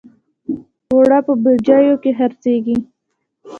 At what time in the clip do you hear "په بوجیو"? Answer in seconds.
1.27-1.95